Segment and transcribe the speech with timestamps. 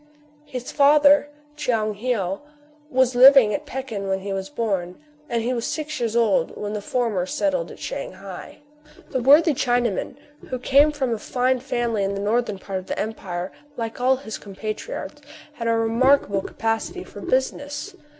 [0.47, 2.41] His father, Tchoung Heou,
[2.89, 4.95] was living at Pekin when he was born;
[5.29, 8.63] and he was six years old when the former settled at Shang hai.
[9.11, 10.15] This worthy Chinaman,
[10.49, 14.15] who came from a fine family in the northern part of the empire, like all
[14.15, 15.21] his compatriots,
[15.53, 17.95] had a remarkable capacity for business.